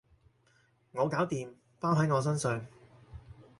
[0.93, 1.47] 我搞掂，
[1.79, 2.65] 包喺我身上